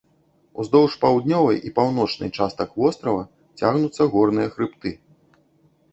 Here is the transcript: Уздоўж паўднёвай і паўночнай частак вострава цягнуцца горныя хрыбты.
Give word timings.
Уздоўж 0.61 0.95
паўднёвай 1.03 1.57
і 1.69 1.73
паўночнай 1.77 2.29
частак 2.39 2.69
вострава 2.81 3.21
цягнуцца 3.59 4.11
горныя 4.15 4.47
хрыбты. 4.57 4.89